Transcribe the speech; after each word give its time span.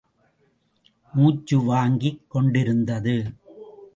மூச்சு 1.13 1.57
வாங்கிக் 1.63 2.21
கொண்டிருந்தது. 2.27 3.15